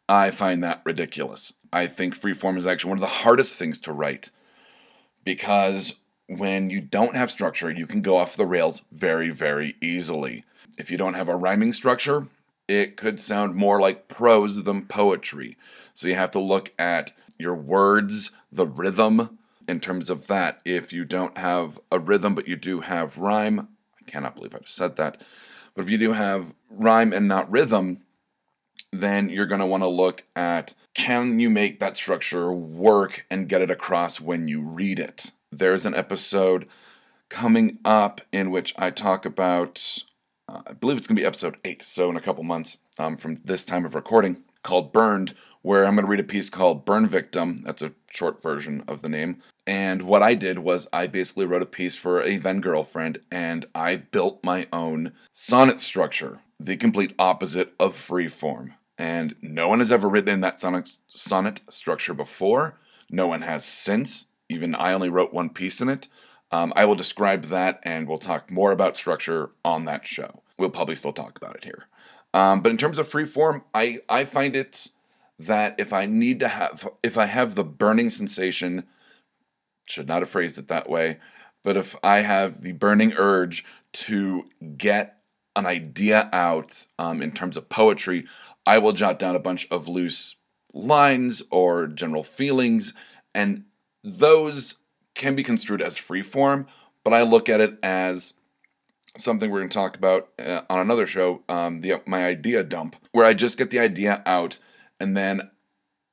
I 0.09 0.31
find 0.31 0.63
that 0.65 0.83
ridiculous. 0.85 1.53
I 1.73 1.87
think 1.87 2.19
freeform 2.19 2.57
is 2.57 2.67
actually 2.67 2.91
one 2.91 2.99
of 2.99 3.03
the 3.03 3.07
hardest 3.07 3.57
things 3.57 3.79
to 3.81 3.93
write 3.93 4.31
because 5.25 5.97
when 6.27 6.71
you 6.71 6.81
don't 6.81 7.17
have 7.17 7.31
structure, 7.31 7.71
you 7.71 7.87
can 7.87 8.01
go 8.01 8.17
off 8.17 8.37
the 8.37 8.47
rails 8.47 8.83
very, 8.91 9.31
very 9.31 9.77
easily. 9.81 10.45
If 10.79 10.91
you 10.91 10.97
don't 10.97 11.15
have 11.15 11.29
a 11.29 11.37
rhyming 11.37 11.73
structure, 11.73 12.29
it 12.67 12.97
could 12.97 13.21
sound 13.21 13.55
more 13.55 13.81
like 13.81 14.09
prose 14.09 14.65
than 14.65 14.87
poetry. 14.87 15.57
So 15.95 16.09
you 16.09 16.15
have 16.15 16.31
to 16.33 16.39
look 16.39 16.73
at 16.79 17.13
your 17.39 17.55
words, 17.55 18.31
the 18.53 18.67
rhythm, 18.67 19.39
in 19.69 19.81
terms 19.81 20.11
of 20.11 20.27
that. 20.27 20.61
If 20.65 20.93
you 20.93 21.05
don't 21.05 21.37
have 21.39 21.79
a 21.93 21.99
rhythm 21.99 22.35
but 22.35 22.49
you 22.49 22.57
do 22.57 22.81
have 22.81 23.19
rhyme, 23.19 23.69
I 24.01 24.11
cannot 24.11 24.35
believe 24.35 24.55
I 24.55 24.59
just 24.59 24.75
said 24.75 24.97
that. 24.97 25.21
But 25.75 25.83
if 25.83 25.91
you 25.91 25.99
do 25.99 26.13
have 26.15 26.55
rhyme 26.71 27.13
and 27.13 27.29
not 27.29 27.51
rhythm, 27.51 28.01
then 28.93 29.29
you're 29.29 29.47
going 29.47 29.61
to 29.61 29.67
want 29.67 29.83
to 29.83 29.89
look 29.89 30.25
at 30.35 30.75
can 30.95 31.39
you 31.39 31.51
make 31.51 31.79
that 31.79 31.97
structure 31.97 32.51
work 32.53 33.27
and 33.31 33.49
get 33.49 33.63
it 33.63 33.71
across 33.71 34.21
when 34.21 34.49
you 34.49 34.61
read 34.61 34.99
it. 34.99 35.31
There's 35.53 35.87
an 35.87 35.95
episode 35.95 36.67
coming 37.29 37.79
up 37.85 38.21
in 38.33 38.51
which 38.51 38.75
I 38.77 38.91
talk 38.91 39.25
about, 39.25 40.03
uh, 40.49 40.63
I 40.67 40.73
believe 40.73 40.97
it's 40.97 41.07
going 41.07 41.17
to 41.17 41.23
be 41.23 41.27
episode 41.27 41.59
eight, 41.65 41.83
so 41.85 42.11
in 42.11 42.17
a 42.17 42.21
couple 42.21 42.43
months 42.43 42.79
um, 42.99 43.17
from 43.17 43.41
this 43.45 43.65
time 43.65 43.85
of 43.85 43.95
recording, 43.95 44.43
called 44.63 44.93
Burned, 44.93 45.35
where 45.63 45.87
I'm 45.87 45.95
going 45.95 46.05
to 46.05 46.11
read 46.11 46.21
a 46.21 46.25
piece 46.25 46.51
called 46.51 46.85
Burn 46.85 47.07
Victim. 47.07 47.63
That's 47.65 47.83
a 47.83 47.93
short 48.11 48.43
version 48.43 48.83
of 48.89 49.03
the 49.03 49.09
name. 49.09 49.43
And 49.69 50.01
what 50.01 50.23
I 50.23 50.33
did 50.33 50.61
was 50.61 50.89
I 50.95 51.09
basically 51.09 51.45
wrote 51.45 51.61
a 51.61 51.67
piece 51.67 51.95
for 51.95 52.23
a 52.23 52.39
then 52.39 52.63
girlfriend 52.63 53.21
and 53.31 53.67
I 53.75 53.97
built 53.97 54.43
my 54.43 54.67
own 54.73 55.13
sonnet 55.35 55.79
structure, 55.79 56.41
the 56.59 56.79
complete 56.79 57.15
opposite 57.19 57.75
of 57.79 57.95
free 57.95 58.29
form. 58.29 58.73
And 58.97 59.35
no 59.43 59.69
one 59.69 59.81
has 59.81 59.93
ever 59.93 60.09
written 60.09 60.33
in 60.33 60.41
that 60.41 60.59
sonnet, 60.59 60.93
sonnet 61.09 61.61
structure 61.69 62.15
before. 62.15 62.79
No 63.11 63.27
one 63.27 63.43
has 63.43 63.63
since. 63.63 64.29
Even 64.49 64.75
I 64.75 64.95
only 64.95 65.11
wrote 65.11 65.35
one 65.35 65.51
piece 65.51 65.83
in 65.83 65.91
it. 65.91 66.09
Um, 66.51 66.73
I 66.75 66.87
will 66.87 66.95
describe 66.95 67.45
that 67.45 67.79
and 67.83 68.09
we'll 68.09 68.17
talk 68.17 68.51
more 68.51 68.73
about 68.73 68.97
structure 68.97 69.51
on 69.67 69.85
that 69.85 70.07
show. 70.07 70.41
We'll 70.59 70.71
probably 70.71 70.97
still 70.97 71.13
talk 71.13 71.37
about 71.37 71.57
it 71.57 71.65
here. 71.65 71.89
Um, 72.33 72.63
but 72.63 72.71
in 72.71 72.79
terms 72.79 72.99
of 72.99 73.07
free 73.07 73.27
form, 73.27 73.65
I, 73.75 74.01
I 74.09 74.25
find 74.25 74.57
it 74.57 74.89
that 75.39 75.75
if 75.77 75.93
I 75.93 76.07
need 76.07 76.41
to 76.41 76.49
have, 76.49 76.89
if 77.03 77.19
I 77.19 77.27
have 77.27 77.55
the 77.55 77.65
burning 77.65 78.09
sensation, 78.09 78.85
should 79.89 80.09
not 80.09 80.23
have 80.23 80.31
phrased 80.31 80.59
it 80.59 80.69
that 80.69 80.89
way, 80.89 81.19
but 81.65 81.77
if 81.77 81.97
I 82.03 82.19
have 82.19 82.63
the 82.63 82.73
burning 82.73 83.15
urge 83.17 83.65
to 83.93 84.45
get 84.77 85.21
an 85.57 85.67
idea 85.67 86.29
out 86.33 86.87
um, 86.99 87.23
in 87.23 87.33
terms 87.33 87.57
of 87.57 87.69
poetry, 87.69 88.27
I 88.67 88.79
will 88.79 88.93
jot 88.93 89.19
down 89.19 89.35
a 89.35 89.41
bunch 89.41 89.67
of 89.71 89.89
loose 89.89 90.37
lines 90.73 91.43
or 91.51 91.87
general 91.87 92.23
feelings, 92.23 92.95
and 93.35 93.65
those 94.05 94.77
can 95.15 95.35
be 95.35 95.43
construed 95.43 95.83
as 95.83 95.97
free 95.97 96.23
form, 96.23 96.67
but 97.03 97.13
I 97.13 97.23
look 97.23 97.49
at 97.49 97.61
it 97.61 97.79
as 97.83 98.35
something 99.17 99.51
we're 99.51 99.61
going 99.61 99.71
to 99.71 99.75
talk 99.75 99.97
about 99.97 100.29
uh, 100.39 100.63
on 100.71 100.79
another 100.79 101.07
show, 101.07 101.43
um, 101.49 101.81
the 101.81 102.01
my 102.07 102.25
idea 102.25 102.63
dump, 102.63 102.97
where 103.13 103.27
I 103.27 103.35
just 103.35 103.59
get 103.59 103.71
the 103.71 103.81
idea 103.81 104.23
out 104.27 104.61
and 105.01 105.17
then 105.17 105.51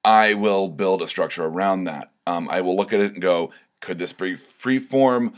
I 0.04 0.36
will 0.36 0.70
build 0.70 1.02
a 1.02 1.08
structure 1.08 1.46
around 1.46 1.86
that. 1.86 2.12
Um, 2.28 2.48
I 2.50 2.62
will 2.62 2.76
look 2.76 2.94
at 2.94 3.00
it 3.00 3.14
and 3.14 3.22
go, 3.22 3.52
could 3.86 4.00
this 4.00 4.14
be 4.14 4.36
free 4.36 4.80
form? 4.80 5.34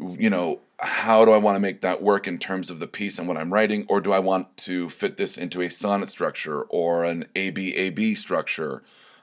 You 0.00 0.28
know, 0.28 0.60
how 0.80 1.24
do 1.24 1.30
I 1.32 1.36
want 1.36 1.54
to 1.54 1.60
make 1.60 1.80
that 1.82 2.02
work 2.02 2.26
in 2.26 2.38
terms 2.38 2.68
of 2.68 2.80
the 2.80 2.88
piece 2.88 3.18
and 3.18 3.28
what 3.28 3.36
I'm 3.36 3.52
writing, 3.52 3.86
or 3.88 4.00
do 4.00 4.12
I 4.12 4.18
want 4.18 4.56
to 4.58 4.90
fit 4.90 5.16
this 5.16 5.38
into 5.38 5.62
a 5.62 5.70
sonnet 5.70 6.10
structure 6.10 6.62
or 6.62 7.04
an 7.04 7.26
ABAB 7.36 8.18
structure? 8.18 8.82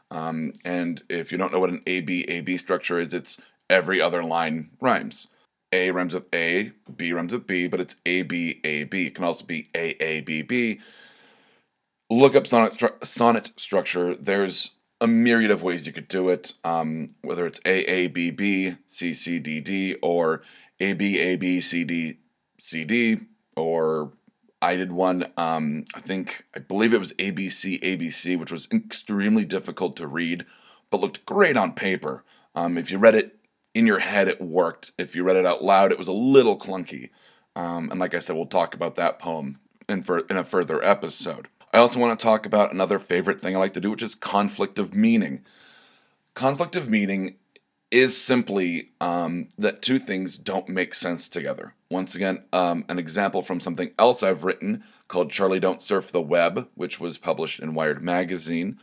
Um, 0.10 0.54
and 0.64 1.04
if 1.10 1.32
you 1.32 1.38
don't 1.38 1.52
know 1.52 1.60
what 1.60 1.70
an 1.70 1.84
ABAB 1.86 2.58
structure 2.60 3.00
is, 3.00 3.14
it's 3.14 3.40
every 3.70 4.00
other 4.00 4.24
line 4.24 4.70
rhymes. 4.80 5.28
A 5.74 5.92
rhymes 5.92 6.14
with 6.14 6.26
A, 6.34 6.72
B 6.96 7.12
rhymes 7.12 7.34
with 7.34 7.48
B, 7.48 7.68
but 7.68 7.82
it's 7.82 7.96
ABAB. 8.06 8.94
It 8.94 9.16
can 9.16 9.26
also 9.26 9.46
be 9.46 9.70
AABB 9.74 10.80
look 12.12 12.36
up 12.36 12.46
sonnet, 12.46 12.74
stru- 12.74 13.06
sonnet 13.06 13.52
structure. 13.56 14.16
There's 14.16 14.72
a 15.02 15.08
myriad 15.08 15.52
of 15.52 15.64
ways 15.64 15.86
you 15.88 15.92
could 15.92 16.08
do 16.08 16.30
it, 16.30 16.54
um, 16.64 17.16
whether 17.24 17.46
it's 17.48 17.60
AABB, 17.62 18.78
CCDD, 18.88 19.98
or 20.02 20.44
ABABCDCD, 20.80 22.16
or 23.58 24.14
I 24.62 24.76
did 24.76 24.92
one, 24.92 25.26
um, 25.38 25.86
I 25.96 26.02
think, 26.02 26.46
I 26.56 26.60
believe 26.60 26.94
it 26.94 27.00
was 27.00 27.14
ABC 27.14 27.82
ABC, 27.82 28.38
which 28.40 28.52
was 28.52 28.68
extremely 28.72 29.44
difficult 29.44 29.98
to 29.98 30.06
read, 30.06 30.46
but 30.92 31.02
looked 31.02 31.26
great 31.26 31.58
on 31.58 31.74
paper. 31.74 32.24
Um, 32.54 32.78
if 32.78 32.92
you 32.92 33.00
read 33.00 33.16
it 33.16 33.38
in 33.74 33.88
your 33.88 34.00
head, 34.00 34.28
it 34.28 34.40
worked. 34.40 34.92
If 35.00 35.16
you 35.16 35.24
read 35.24 35.38
it 35.38 35.48
out 35.48 35.64
loud, 35.64 35.92
it 35.92 35.98
was 35.98 36.08
a 36.08 36.14
little 36.14 36.60
clunky. 36.60 37.10
Um, 37.56 37.90
and 37.90 38.00
like 38.00 38.14
I 38.14 38.20
said, 38.20 38.36
we'll 38.36 38.46
talk 38.46 38.76
about 38.76 38.94
that 38.96 39.18
poem 39.18 39.58
in, 39.90 40.04
for, 40.04 40.20
in 40.20 40.38
a 40.38 40.44
further 40.44 40.84
episode. 40.84 41.48
I 41.74 41.78
also 41.78 42.00
want 42.00 42.20
to 42.20 42.24
talk 42.24 42.46
about 42.46 42.74
another 42.74 43.00
favorite 43.00 43.42
thing 43.42 43.56
I 43.56 43.60
like 43.60 43.74
to 43.74 43.82
do, 43.82 43.92
which 43.92 44.04
is 44.04 44.16
conflict 44.16 44.78
of 44.78 44.94
meaning. 44.94 45.44
Conflict 46.34 46.76
of 46.76 46.90
meaning 46.90 47.36
is 47.92 48.22
simply 48.22 48.92
um, 49.00 49.50
that 49.58 49.82
two 49.82 50.00
things 50.00 50.38
don't 50.38 50.70
make 50.70 50.94
sense 50.94 51.30
together. 51.30 51.76
Once 51.90 52.16
again, 52.16 52.44
um, 52.54 52.86
an 52.90 53.00
example 53.00 53.42
from 53.42 53.60
something 53.60 53.92
else 54.00 54.24
I've 54.24 54.44
written 54.44 54.84
called 55.08 55.32
Charlie 55.32 55.60
Don't 55.60 55.82
Surf 55.82 56.12
the 56.12 56.22
Web, 56.22 56.70
which 56.76 57.00
was 57.00 57.18
published 57.18 57.60
in 57.60 57.74
Wired 57.74 58.02
Magazine 58.02 58.80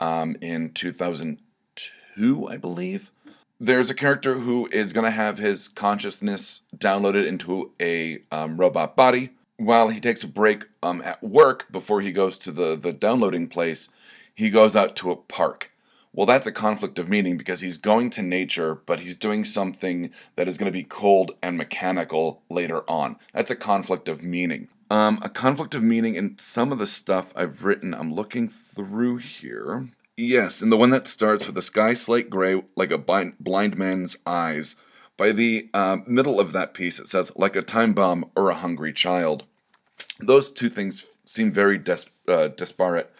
um, 0.00 0.36
in 0.40 0.72
2002, 0.72 2.48
I 2.48 2.56
believe. 2.56 3.10
There's 3.60 3.90
a 3.90 3.94
character 3.94 4.40
who 4.40 4.68
is 4.70 4.92
going 4.92 5.04
to 5.04 5.10
have 5.10 5.38
his 5.38 5.68
consciousness 5.68 6.62
downloaded 6.76 7.26
into 7.26 7.72
a 7.80 8.20
um, 8.30 8.56
robot 8.56 8.94
body 8.94 9.30
while 9.58 9.88
he 9.88 10.00
takes 10.00 10.22
a 10.22 10.28
break 10.28 10.64
um, 10.82 11.02
at 11.02 11.22
work 11.22 11.70
before 11.70 12.00
he 12.00 12.12
goes 12.12 12.38
to 12.38 12.52
the, 12.52 12.76
the 12.76 12.92
downloading 12.92 13.48
place, 13.48 13.90
he 14.34 14.48
goes 14.48 14.74
out 14.74 14.96
to 14.96 15.10
a 15.10 15.16
park. 15.16 15.72
Well, 16.12 16.26
that's 16.26 16.46
a 16.46 16.52
conflict 16.52 16.98
of 16.98 17.08
meaning 17.08 17.36
because 17.36 17.60
he's 17.60 17.76
going 17.76 18.10
to 18.10 18.22
nature, 18.22 18.74
but 18.74 19.00
he's 19.00 19.16
doing 19.16 19.44
something 19.44 20.10
that 20.36 20.48
is 20.48 20.56
going 20.56 20.72
to 20.72 20.76
be 20.76 20.84
cold 20.84 21.32
and 21.42 21.58
mechanical 21.58 22.42
later 22.48 22.88
on. 22.88 23.16
That's 23.34 23.50
a 23.50 23.56
conflict 23.56 24.08
of 24.08 24.22
meaning. 24.22 24.68
Um, 24.90 25.18
a 25.22 25.28
conflict 25.28 25.74
of 25.74 25.82
meaning 25.82 26.14
in 26.14 26.38
some 26.38 26.72
of 26.72 26.78
the 26.78 26.86
stuff 26.86 27.32
I've 27.36 27.64
written, 27.64 27.94
I'm 27.94 28.14
looking 28.14 28.48
through 28.48 29.18
here. 29.18 29.88
Yes, 30.16 30.62
and 30.62 30.72
the 30.72 30.76
one 30.76 30.90
that 30.90 31.06
starts 31.06 31.46
with 31.46 31.54
the 31.54 31.62
sky 31.62 31.94
slate 31.94 32.30
gray 32.30 32.62
like 32.74 32.90
a 32.90 32.98
blind 32.98 33.76
man's 33.76 34.16
eyes 34.24 34.76
by 35.18 35.32
the 35.32 35.68
uh, 35.74 35.98
middle 36.06 36.40
of 36.40 36.52
that 36.52 36.72
piece, 36.72 36.98
it 36.98 37.08
says, 37.08 37.30
like 37.36 37.56
a 37.56 37.60
time 37.60 37.92
bomb 37.92 38.30
or 38.34 38.48
a 38.48 38.54
hungry 38.54 38.94
child. 38.94 39.44
Those 40.20 40.50
two 40.50 40.70
things 40.70 41.04
seem 41.26 41.52
very 41.52 41.76
des- 41.76 42.08
uh, 42.26 42.48
disparate. 42.48 43.12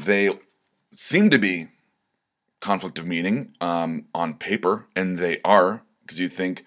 They 0.00 0.30
seem 0.92 1.30
to 1.30 1.38
be 1.38 1.68
conflict 2.60 2.98
of 2.98 3.06
meaning 3.06 3.54
um, 3.60 4.06
on 4.14 4.34
paper, 4.34 4.86
and 4.96 5.18
they 5.18 5.40
are, 5.44 5.82
because 6.02 6.18
you 6.18 6.28
think 6.28 6.64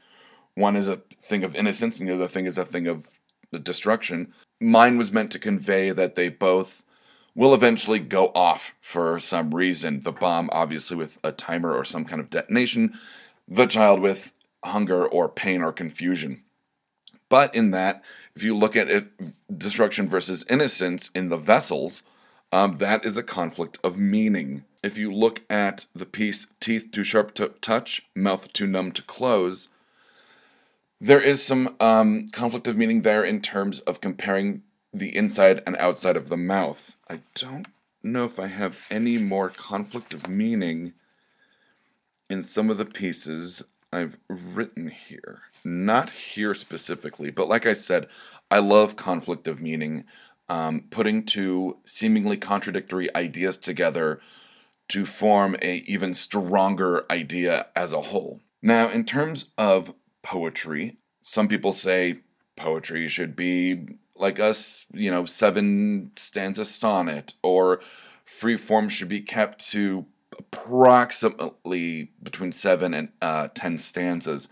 one 0.54 0.76
is 0.76 0.88
a 0.88 1.02
thing 1.22 1.44
of 1.44 1.56
innocence 1.56 2.00
and 2.00 2.08
the 2.08 2.14
other 2.14 2.28
thing 2.28 2.46
is 2.46 2.58
a 2.58 2.66
thing 2.66 2.88
of 2.88 3.08
destruction. 3.64 4.34
Mine 4.60 4.98
was 4.98 5.12
meant 5.12 5.32
to 5.32 5.40
convey 5.40 5.90
that 5.92 6.16
they 6.16 6.30
both 6.30 6.84
will 7.34 7.54
eventually 7.54 8.00
go 8.00 8.28
off 8.36 8.74
for 8.80 9.20
some 9.20 9.56
reason. 9.56 10.02
The 10.04 10.12
bomb, 10.12 10.50
obviously, 10.54 10.98
with 10.98 11.18
a 11.24 11.32
timer 11.32 11.74
or 11.74 11.84
some 11.84 12.06
kind 12.06 12.22
of 12.22 12.30
detonation, 12.30 13.00
the 13.48 13.66
child 13.66 14.00
with 14.02 14.34
hunger 14.64 15.06
or 15.06 15.30
pain 15.30 15.62
or 15.62 15.72
confusion. 15.72 16.44
But 17.30 17.56
in 17.56 17.72
that, 17.72 18.04
if 18.36 18.44
you 18.44 18.56
look 18.56 18.76
at 18.76 18.90
it, 18.90 19.06
destruction 19.58 20.08
versus 20.08 20.46
innocence 20.50 21.10
in 21.16 21.30
the 21.30 21.38
vessels, 21.38 22.04
um, 22.52 22.78
that 22.78 23.06
is 23.06 23.18
a 23.18 23.24
conflict 23.24 23.78
of 23.84 23.98
meaning. 23.98 24.66
If 24.84 24.98
you 24.98 25.12
look 25.12 25.42
at 25.50 25.86
the 25.96 26.06
piece 26.06 26.48
teeth 26.60 26.90
too 26.92 27.04
sharp 27.04 27.34
to 27.36 27.50
touch, 27.62 28.04
mouth 28.16 28.52
too 28.52 28.68
numb 28.68 28.92
to 28.94 29.02
close, 29.02 29.70
there 31.00 31.22
is 31.22 31.44
some 31.44 31.76
um, 31.80 32.30
conflict 32.30 32.68
of 32.68 32.78
meaning 32.78 33.02
there 33.02 33.24
in 33.24 33.42
terms 33.42 33.80
of 33.82 34.02
comparing 34.02 34.64
the 34.94 35.16
inside 35.16 35.64
and 35.66 35.76
outside 35.78 36.18
of 36.18 36.30
the 36.30 36.38
mouth. 36.38 36.98
I 37.10 37.22
don't 37.34 37.68
know 38.04 38.26
if 38.26 38.40
I 38.40 38.48
have 38.48 38.86
any 38.92 39.18
more 39.18 39.50
conflict 39.50 40.14
of 40.14 40.28
meaning 40.28 40.94
in 42.30 42.44
some 42.44 42.70
of 42.70 42.78
the 42.78 42.86
pieces 42.86 43.64
I've 43.94 44.18
written 44.30 44.88
here. 44.90 45.42
Not 45.64 46.10
here 46.10 46.54
specifically, 46.54 47.30
but 47.30 47.50
like 47.50 47.66
I 47.66 47.74
said, 47.74 48.08
I 48.50 48.60
love 48.60 48.96
conflict 48.96 49.48
of 49.48 49.62
meaning, 49.62 50.06
um, 50.50 50.86
putting 50.90 51.26
two 51.26 51.78
seemingly 51.86 52.38
contradictory 52.38 53.14
ideas 53.16 53.58
together 53.58 54.20
to 54.90 55.06
form 55.06 55.56
a 55.62 55.78
even 55.88 56.14
stronger 56.14 57.06
idea 57.10 57.68
as 57.76 57.94
a 57.94 58.02
whole. 58.02 58.42
Now, 58.62 58.90
in 58.90 59.06
terms 59.06 59.46
of 59.58 59.94
poetry, 60.22 60.98
some 61.22 61.48
people 61.48 61.72
say 61.72 62.20
poetry 62.56 63.08
should 63.08 63.36
be 63.36 63.88
like 64.16 64.38
a 64.38 64.54
you 64.94 65.10
know 65.10 65.26
seven 65.26 66.12
stanza 66.16 66.66
sonnet 66.66 67.34
or 67.42 67.82
free 68.26 68.58
form 68.58 68.90
should 68.90 69.10
be 69.10 69.22
kept 69.22 69.68
to 69.72 70.06
approximately 70.42 72.12
between 72.22 72.52
seven 72.52 72.94
and 72.94 73.10
uh, 73.22 73.48
ten 73.54 73.78
stanzas 73.78 74.50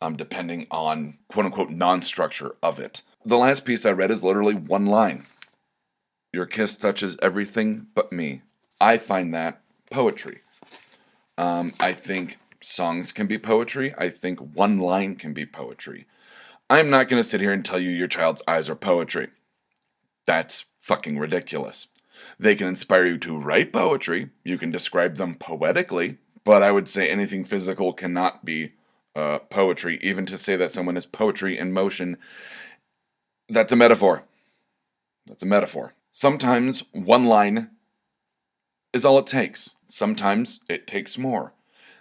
um, 0.00 0.16
depending 0.16 0.66
on 0.70 1.18
quote 1.28 1.46
unquote 1.46 1.70
non 1.70 2.02
structure 2.02 2.56
of 2.62 2.78
it. 2.80 3.02
The 3.24 3.38
last 3.38 3.64
piece 3.64 3.86
i 3.86 3.90
read 3.92 4.10
is 4.10 4.24
literally 4.24 4.54
one 4.54 4.86
line. 4.86 5.24
Your 6.32 6.46
kiss 6.46 6.76
touches 6.76 7.16
everything 7.22 7.86
but 7.94 8.10
me. 8.12 8.42
I 8.80 8.98
find 8.98 9.32
that 9.32 9.60
poetry. 9.90 10.40
Um, 11.38 11.72
i 11.80 11.92
think 11.92 12.38
songs 12.60 13.12
can 13.12 13.26
be 13.26 13.38
poetry. 13.38 13.94
I 13.96 14.08
think 14.08 14.38
one 14.40 14.78
line 14.78 15.16
can 15.16 15.32
be 15.32 15.46
poetry. 15.46 16.06
I'm 16.68 16.90
not 16.90 17.08
going 17.08 17.22
to 17.22 17.28
sit 17.28 17.40
here 17.40 17.52
and 17.52 17.64
tell 17.64 17.78
you 17.78 17.90
your 17.90 18.08
child's 18.08 18.42
eyes 18.48 18.68
are 18.68 18.76
poetry. 18.76 19.28
That's 20.26 20.66
fucking 20.78 21.18
ridiculous. 21.18 21.88
They 22.38 22.54
can 22.54 22.68
inspire 22.68 23.06
you 23.06 23.18
to 23.18 23.38
write 23.38 23.72
poetry, 23.72 24.30
you 24.44 24.58
can 24.58 24.70
describe 24.70 25.16
them 25.16 25.34
poetically, 25.34 26.18
but 26.44 26.62
I 26.62 26.72
would 26.72 26.88
say 26.88 27.08
anything 27.08 27.44
physical 27.44 27.92
cannot 27.92 28.44
be 28.44 28.72
uh, 29.14 29.38
poetry. 29.38 29.98
Even 30.02 30.26
to 30.26 30.38
say 30.38 30.56
that 30.56 30.70
someone 30.70 30.96
is 30.96 31.06
poetry 31.06 31.58
in 31.58 31.72
motion, 31.72 32.16
that's 33.48 33.72
a 33.72 33.76
metaphor. 33.76 34.24
That's 35.26 35.42
a 35.42 35.46
metaphor. 35.46 35.94
Sometimes 36.10 36.84
one 36.92 37.26
line 37.26 37.70
is 38.92 39.04
all 39.04 39.18
it 39.18 39.26
takes, 39.26 39.76
sometimes 39.86 40.60
it 40.68 40.86
takes 40.86 41.16
more. 41.16 41.54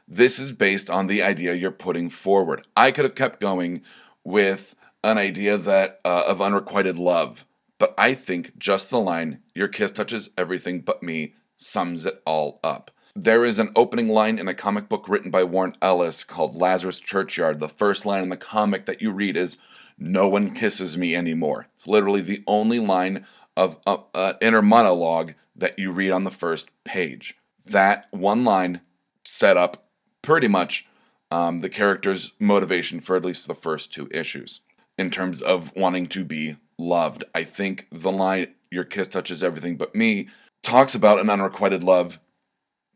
This 0.08 0.40
is 0.40 0.52
based 0.52 0.90
on 0.90 1.08
the 1.08 1.24
idea 1.24 1.54
you're 1.54 1.72
putting 1.72 2.10
forward. 2.10 2.68
I 2.76 2.92
could 2.92 3.06
have 3.06 3.16
kept 3.16 3.40
going 3.40 3.82
with 4.24 4.76
an 5.04 5.18
idea 5.18 5.58
that 5.58 6.02
uh, 6.04 6.24
of 6.28 6.42
unrequited 6.42 7.00
love, 7.00 7.46
but 7.82 7.96
I 7.98 8.14
think 8.14 8.60
just 8.60 8.92
the 8.92 9.00
line 9.00 9.40
"Your 9.56 9.68
kiss 9.68 9.92
touches 9.92 10.30
everything 10.38 10.82
but 10.82 11.02
me" 11.02 11.34
sums 11.58 12.06
it 12.06 12.22
all 12.28 12.60
up. 12.64 12.92
There 13.16 13.44
is 13.44 13.58
an 13.58 13.72
opening 13.76 14.08
line 14.08 14.38
in 14.38 14.48
a 14.48 14.54
comic 14.54 14.88
book 14.88 15.10
written 15.10 15.32
by 15.32 15.44
Warren 15.46 15.76
Ellis 15.82 16.24
called 16.24 16.56
Lazarus 16.56 17.00
Churchyard. 17.00 17.60
The 17.60 17.68
first 17.68 18.06
line 18.06 18.22
in 18.22 18.30
the 18.30 18.38
comic 18.38 18.86
that 18.86 19.02
you 19.02 19.10
read 19.10 19.36
is 19.36 19.58
"No 19.98 20.28
one 20.28 20.54
kisses 20.54 20.96
me 20.96 21.16
anymore." 21.16 21.70
It's 21.74 21.88
literally 21.88 22.22
the 22.22 22.44
only 22.46 22.78
line 22.78 23.26
of 23.58 23.80
uh, 23.88 23.98
uh, 24.14 24.34
inner 24.42 24.62
monologue 24.62 25.34
that 25.56 25.80
you 25.80 25.92
read 25.92 26.12
on 26.12 26.24
the 26.24 26.30
first 26.30 26.70
page. 26.84 27.36
That 27.66 28.06
one 28.12 28.44
line 28.44 28.82
set 29.24 29.58
up 29.58 29.88
pretty 30.22 30.48
much 30.48 30.86
um, 31.32 31.62
the 31.62 31.70
character's 31.70 32.34
motivation 32.38 33.00
for 33.00 33.16
at 33.16 33.26
least 33.26 33.48
the 33.48 33.56
first 33.56 33.92
two 33.92 34.08
issues 34.12 34.62
in 35.00 35.10
terms 35.10 35.42
of 35.42 35.76
wanting 35.76 36.06
to 36.06 36.24
be 36.24 36.58
loved. 36.82 37.24
I 37.34 37.44
think 37.44 37.88
the 37.92 38.12
line, 38.12 38.56
Your 38.70 38.84
kiss 38.84 39.08
touches 39.08 39.44
everything 39.44 39.78
but 39.78 39.96
me, 39.96 40.30
talks 40.64 40.96
about 40.96 41.20
an 41.20 41.30
unrequited 41.30 41.84
love 41.84 42.20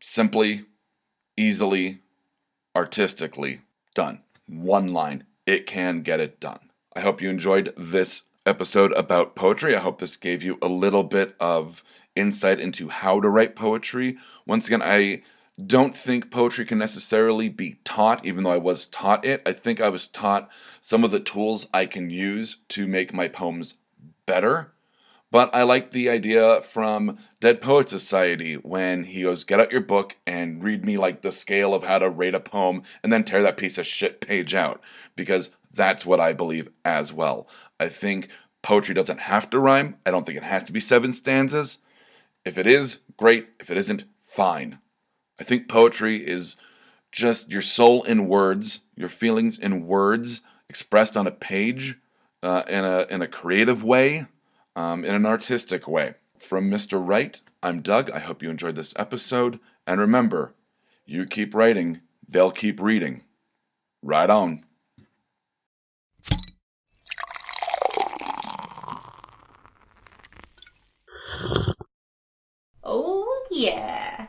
simply, 0.00 0.64
easily, 1.36 2.00
artistically 2.74 3.60
done. 3.94 4.20
One 4.46 4.92
line. 4.92 5.24
It 5.46 5.66
can 5.66 6.02
get 6.02 6.20
it 6.20 6.40
done. 6.40 6.70
I 6.94 7.00
hope 7.00 7.20
you 7.20 7.30
enjoyed 7.30 7.72
this 7.76 8.24
episode 8.44 8.92
about 8.92 9.36
poetry. 9.36 9.76
I 9.76 9.80
hope 9.80 9.98
this 9.98 10.16
gave 10.16 10.42
you 10.42 10.58
a 10.62 10.68
little 10.68 11.04
bit 11.04 11.36
of 11.38 11.84
insight 12.14 12.58
into 12.60 12.88
how 12.88 13.20
to 13.20 13.28
write 13.28 13.54
poetry. 13.54 14.16
Once 14.46 14.66
again, 14.66 14.82
I 14.82 15.22
don't 15.64 15.96
think 15.96 16.30
poetry 16.30 16.66
can 16.66 16.78
necessarily 16.78 17.48
be 17.48 17.78
taught, 17.84 18.24
even 18.24 18.44
though 18.44 18.50
I 18.50 18.58
was 18.58 18.86
taught 18.86 19.24
it. 19.24 19.42
I 19.46 19.52
think 19.52 19.80
I 19.80 19.88
was 19.88 20.08
taught 20.08 20.50
some 20.80 21.02
of 21.02 21.10
the 21.10 21.20
tools 21.20 21.66
I 21.72 21.86
can 21.86 22.10
use 22.10 22.58
to 22.68 22.86
make 22.86 23.14
my 23.14 23.28
poems 23.28 23.74
better. 24.26 24.72
But 25.30 25.54
I 25.54 25.62
like 25.64 25.90
the 25.90 26.08
idea 26.08 26.62
from 26.62 27.18
Dead 27.40 27.60
Poet 27.60 27.88
Society 27.88 28.54
when 28.54 29.04
he 29.04 29.22
goes, 29.22 29.44
Get 29.44 29.58
out 29.58 29.72
your 29.72 29.80
book 29.80 30.16
and 30.26 30.62
read 30.62 30.84
me 30.84 30.98
like 30.98 31.22
the 31.22 31.32
scale 31.32 31.74
of 31.74 31.82
how 31.82 31.98
to 31.98 32.08
rate 32.08 32.34
a 32.34 32.40
poem 32.40 32.82
and 33.02 33.12
then 33.12 33.24
tear 33.24 33.42
that 33.42 33.56
piece 33.56 33.78
of 33.78 33.86
shit 33.86 34.20
page 34.20 34.54
out. 34.54 34.80
Because 35.16 35.50
that's 35.72 36.06
what 36.06 36.20
I 36.20 36.32
believe 36.32 36.70
as 36.84 37.12
well. 37.12 37.48
I 37.80 37.88
think 37.88 38.28
poetry 38.62 38.94
doesn't 38.94 39.20
have 39.20 39.50
to 39.50 39.58
rhyme. 39.58 39.96
I 40.04 40.10
don't 40.10 40.24
think 40.26 40.38
it 40.38 40.44
has 40.44 40.64
to 40.64 40.72
be 40.72 40.80
seven 40.80 41.12
stanzas. 41.12 41.78
If 42.44 42.56
it 42.56 42.66
is, 42.66 43.00
great. 43.16 43.48
If 43.58 43.70
it 43.70 43.76
isn't, 43.78 44.04
fine. 44.20 44.78
I 45.38 45.44
think 45.44 45.68
poetry 45.68 46.26
is 46.26 46.56
just 47.12 47.50
your 47.50 47.62
soul 47.62 48.02
in 48.02 48.28
words, 48.28 48.80
your 48.94 49.08
feelings 49.08 49.58
in 49.58 49.86
words 49.86 50.42
expressed 50.68 51.16
on 51.16 51.26
a 51.26 51.30
page 51.30 51.98
uh, 52.42 52.62
in, 52.68 52.84
a, 52.84 53.06
in 53.10 53.22
a 53.22 53.28
creative 53.28 53.84
way, 53.84 54.26
um, 54.74 55.04
in 55.04 55.14
an 55.14 55.26
artistic 55.26 55.86
way. 55.86 56.14
From 56.38 56.70
Mr. 56.70 57.02
Wright, 57.04 57.40
I'm 57.62 57.82
Doug. 57.82 58.10
I 58.10 58.18
hope 58.18 58.42
you 58.42 58.50
enjoyed 58.50 58.76
this 58.76 58.94
episode. 58.96 59.58
And 59.86 60.00
remember, 60.00 60.54
you 61.04 61.26
keep 61.26 61.54
writing, 61.54 62.00
they'll 62.28 62.50
keep 62.50 62.80
reading. 62.80 63.22
Right 64.02 64.30
on. 64.30 64.64
Oh, 72.84 73.46
yeah. 73.50 74.28